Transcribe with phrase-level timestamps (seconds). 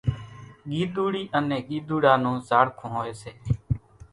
[0.69, 3.31] ڳيۮوڙِي انين ڳيۮوڙا نون زاڙکون هوئيَ سي۔